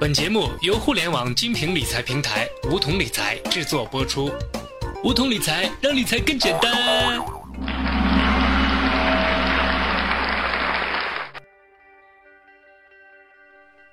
[0.00, 4.28] 本节目由互联网精品理财平台梧桐理财制作播出。
[5.04, 7.24] 梧桐理财让理财更简单。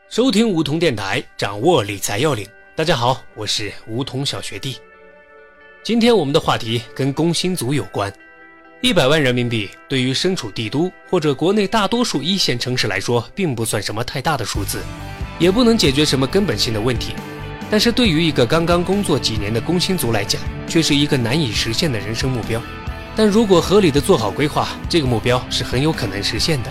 [0.10, 2.48] 收听梧桐电台，掌握理财要领。
[2.76, 4.78] 大家好，我是梧桐小学弟。
[5.84, 8.12] 今天我们的话题跟工薪族有关。
[8.82, 14.82] 一百万人民币对于身处帝都或者国内大多数一线城市来说，并不算什么太大的数字，
[15.42, 17.16] 也不能解决什么根本性的问题。
[17.68, 22.62] 但是对于一个刚刚工作几年的工薪族来讲，却是一个难以实现的人生目标。
[23.16, 26.70] 但如果合理的做好规划，这个目标是很有可能实现的，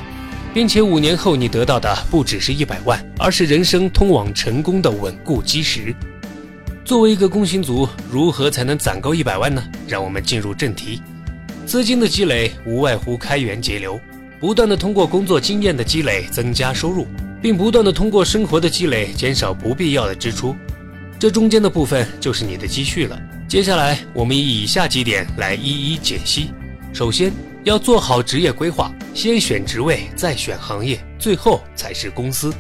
[0.55, 5.93] 并且五年后你得到的不只是一百万，而是人生通往成功的稳固基石。
[6.85, 9.63] 作为一个工薪族，如何才能攒够一百万呢？
[9.89, 11.03] 让我们进入正题。
[11.67, 14.01] 资金的积累无外乎开源节流，
[14.39, 17.07] 不断的通过工作经验的积累增加收入，
[17.43, 20.55] 并不断的通过生活的积累减少不必要的支出。
[21.19, 23.21] 这中间的部分就是你的积蓄了。
[23.49, 26.51] 接下来我们以以下几点来一一解析。
[26.93, 27.33] 首先
[27.65, 32.53] 要做好职业规划，先选职位，再选行业，最后才是公司。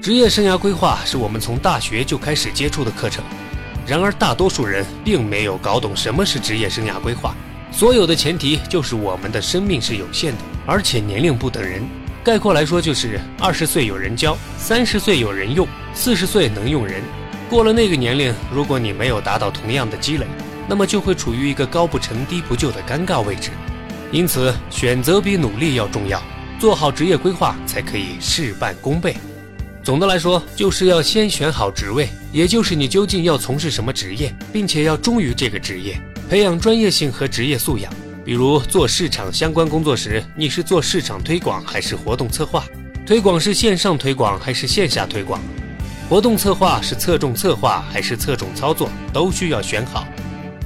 [0.00, 3.24] 职业生涯规划是我们从大学就开始接触的课程，
[3.86, 7.34] 然而大多数人并没有搞懂什么是职业生涯规划。
[7.72, 11.82] 所有的前提就是我们的生命是有限的，而且年龄不等人。
[12.26, 17.00] 概括来说，就是二十岁有人教，三十岁有人用，四十岁能用人。
[17.48, 20.26] 过了那个年龄，如果你没有达到同样的积累，
[20.66, 23.50] 那么就会处于一个高不成低不就的尴尬位置。
[24.10, 26.20] 因此，选择比努力要重要，
[26.58, 29.16] 做好职业规划才可以事半功倍。
[29.84, 35.96] 总的来说，就是要先选好职位，也就是你究竟要从事什么职业，并且要忠于这个职业。
[36.28, 37.92] 培养专业性和职业素养，
[38.26, 42.66] 比如做市场相关工作时，你是做市场推广还是活动策划？
[43.06, 45.40] 推广是线上推广还是线下推广？
[46.08, 48.90] 活动策划是侧重策划还是侧重操作？
[49.12, 50.08] 都需要选好。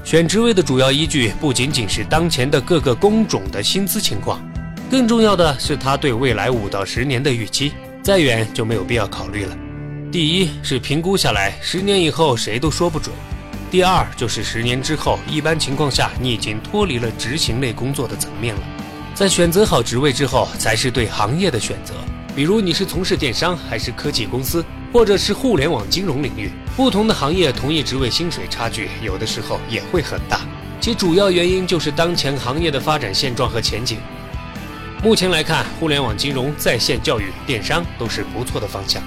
[0.02, 4.40] 选职位的主要依据不仅仅是当前的各个工种的薪资情况，
[4.90, 7.74] 更重要的是他对未来五到十年的预期。
[8.02, 9.54] 再远就没有必要考虑了。
[10.10, 13.14] 第一是评估下来，十年以后谁都说不准。
[13.70, 18.60] 第二就是十年之后，一般情况下你已经脱离了执行类工作的层面了。
[19.14, 21.94] 在选择好职位之后，才是对行业的选择。
[22.34, 30.40] 比如你是从事电商，还是科技公司，或者是互联网金融领域，不同的行业同一职位薪水差距有的时候也会很大。
[30.80, 33.98] 其主要原因就是当前行业的发展现状和前景。
[35.00, 39.00] 目前来看，互联网金融、在线教育、电商都是不错的方向。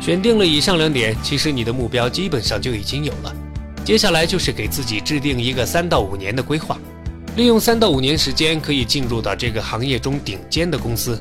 [0.00, 3.34] 选定了以上两点，其实你的目标基本上就已经有了。
[3.86, 6.76] 接下来就是给自己制定一个三到五年的规划，
[7.36, 11.16] 利用三到五年时间可以进入到这个行业中顶尖的公司。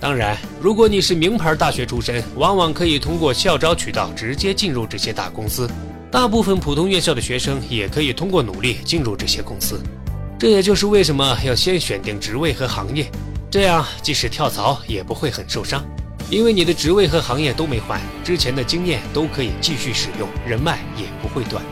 [0.00, 5.68] 当然，如果你是名牌大学出身，往往可以通过校招渠道直接进入这些大公司。
[6.10, 9.78] 大部分普通院校的学生也可以通过努力进入这些公司。
[10.38, 13.06] 这也就是为什么要先选定职位和行业，
[13.50, 15.86] 这样即使跳槽也不会很受伤。
[16.28, 21.62] 因为你的职位和行业都没换，之前的经验都可以继续使用，人脉也不会断，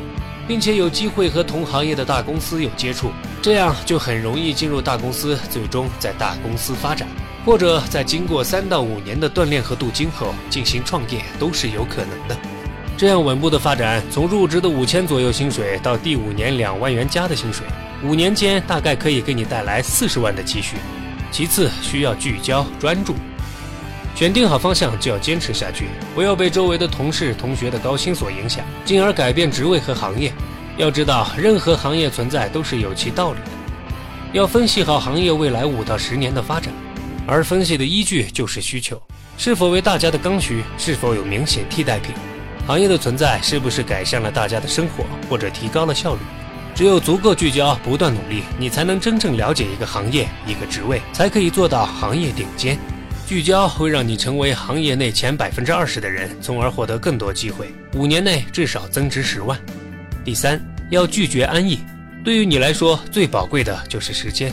[0.46, 3.10] 并且有机会和同行业的大公司有接触，
[3.42, 7.08] 这样就很容易进入大公司，最终在大公司发展，
[7.44, 12.36] 或者在经过三到五年的锻炼和镀金后进行创业都是有可能的。
[12.96, 17.66] 这样稳步的发展，从入职的五千左右薪水到第五年两万元加的薪水，
[18.04, 20.76] 五年间大概可以给你带来四十万的积蓄。
[21.32, 23.16] 其次需要聚焦专注。
[24.14, 30.32] 选定好方向就要坚持下去，不要被周围的同事、同学的高薪所影响，进而改变职位和行业。
[30.76, 33.46] 要知道，任何行业存在都是有其道理的。
[34.32, 36.72] 要分析好行业未来五到十年的发展，
[37.26, 39.00] 而分析的依据就是需求，
[39.36, 42.14] 是否为大家的刚需，是否有明显替代品，
[42.66, 46.20] 行业的存在是不是改善了大家的生活或者提高了效率。
[46.72, 52.76] 只有足够聚焦，不断努力，你才能真正了解一个行业、一个职位，才可以做到行业顶尖。
[53.26, 57.72] 聚焦会让你成为行业内前百分之二十的人，从而获得更多机会。
[57.94, 59.58] 五年内至少增值十万。
[60.22, 60.60] 第三，
[60.90, 61.78] 要拒绝安逸。
[62.22, 64.52] 对于你来说，最宝贵的就是时间。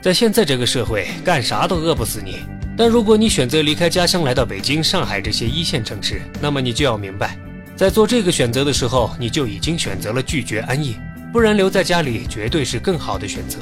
[0.00, 2.38] 在现在这个社会，干啥都饿不死你。
[2.78, 7.36] 但如果你选择离开家乡，来到北京、上海这些一线城市，那么你就要明白，
[7.76, 10.96] 在做这个选择的时候，你就已经选择了拒绝安逸。
[11.30, 13.58] 不然留在家里绝对是更好的选择。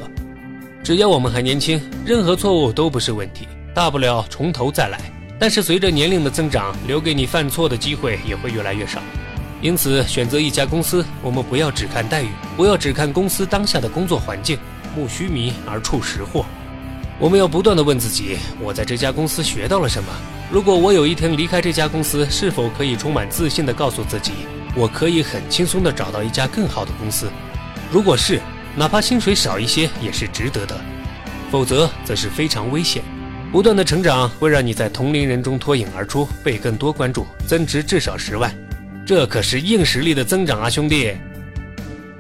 [0.84, 3.48] 只要我们还年轻，任何错误都不是问题。
[3.76, 4.98] 大不了从头再来，
[5.38, 9.02] 但是随着年龄的增长，留给你犯错的机会也会越来越少。
[9.60, 14.58] 因此，选择一家公司，我们不要只看待遇，不要只看公司当下的工作环境，
[14.96, 16.46] 慕须弥而触实货。
[17.18, 20.08] 我们要不断的问自己：我在这家公司学到了什么？
[20.50, 24.32] 如果我有一天离开这家公司，是否可以充满自信地告诉自己，
[24.74, 27.30] 我可以很轻松地找到一家更好的公司？
[27.92, 28.40] 如果是，
[28.74, 30.76] 哪怕薪水少一些也是值得的；
[31.50, 33.04] 否则，则是非常危险。
[33.52, 38.54] 不断的成长会让你在同龄人中脱颖而出，被更多关注，增值至少十万，
[39.06, 41.12] 这可是硬实力的增长啊，兄弟！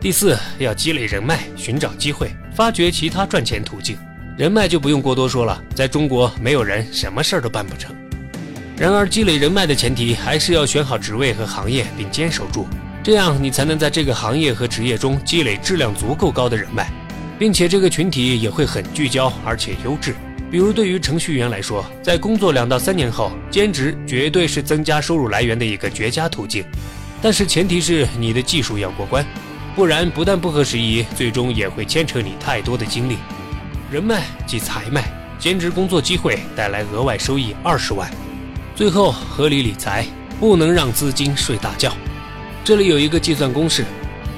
[0.00, 3.98] 第四，要积累人脉，寻找机会，发掘其他赚钱途径。
[4.38, 7.94] 人脉就不用过多说了，在中国没有人什么事儿都办不成。
[8.76, 12.66] 然而，积累人脉的前提还是要选好职位和行业，并坚守住，
[13.02, 16.90] 这样你才能在这个行业和职业中积累质量足够高的人脉，
[17.38, 20.14] 并且这个群体也会很聚焦而且优质。
[20.48, 26.64] 比如，对于程序员来说，在工作两到三年后，兼职绝对是增加收入来源的一个绝佳途径。
[27.20, 29.26] 但是前提是你的技术要过关，
[29.74, 33.16] 不然不但不合时宜，最终也会牵扯你太多的精力。
[33.90, 35.04] 人脉即财脉，
[35.38, 38.08] 兼职工作机会带来额外收益二十万。
[38.76, 40.06] 最后，合理理财，
[40.38, 41.92] 不能让资金睡大觉。
[42.62, 43.84] 这里有一个计算公式：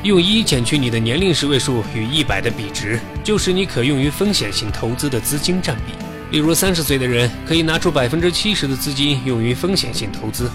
[0.05, 5.93] 用一减去你的年龄十位数与一百的比值，就是你可用于风险性投资的资金占比。
[6.31, 10.49] 例如，三十岁的人可以拿出百分之七十的资金用于风险性投资。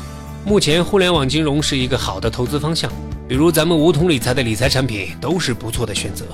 [0.46, 2.90] 目前，互联网金融是一个好的投资方向，
[3.28, 6.26] 比如咱们梧桐理财的理财产品都是不错的选择。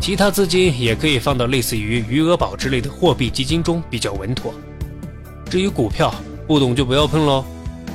[0.00, 4.52] 其他资金也可以放到类似于余额宝之类的货币基金中比较稳妥。
[5.48, 6.12] 至于股票，
[6.46, 7.44] 不懂就不要碰喽。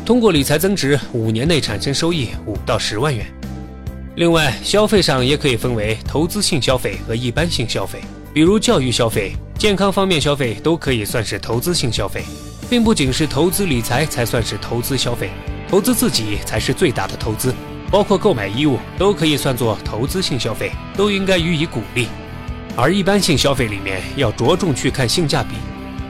[0.05, 3.25] 通过理财增值，五年内产生收益五到十万元。
[4.15, 7.99] 另外，消费上也可以分为投资性消费和一般性消费，
[8.31, 12.23] 比如教育消费、健康方面消费都可以算是投资性消费，
[12.69, 15.31] 并不仅是投资理财才算是投资消费，
[15.67, 17.55] 投资自己才是最大的投资。
[17.89, 22.07] 包括购买衣物都可以算作投资性消费，都应该予以鼓励。
[22.75, 25.55] 而一般性消费里面要着重去看性价比，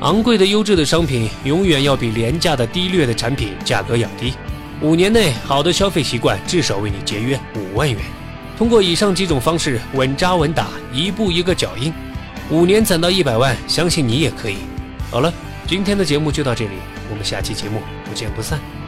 [0.01, 4.33] 昂贵的优质的商品永远要比廉价的低劣的产品价格要低。
[4.83, 8.01] 五年内好的消费习惯至少为你节约五万元。
[8.57, 11.91] 通过以上几种方式稳扎稳打，一步一个脚印，
[12.49, 14.57] 五年攒到一百万，相信你也可以。
[15.09, 15.33] 好了，
[15.65, 16.71] 今天的节目就到这里，
[17.09, 18.82] 我们下期节目不见不散。